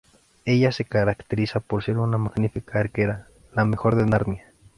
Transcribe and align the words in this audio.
Ella 0.45 0.71
se 0.71 0.83
caracteriza 0.85 1.59
por 1.59 1.83
ser 1.83 1.99
una 1.99 2.17
magnífica 2.17 2.79
arquera, 2.79 3.27
la 3.53 3.65
mejor 3.65 3.95
de 3.95 4.07
Narnia. 4.07 4.51